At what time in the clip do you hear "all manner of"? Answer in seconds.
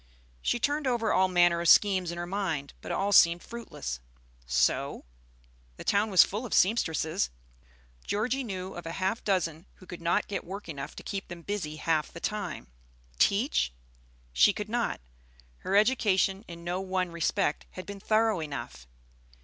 1.13-1.69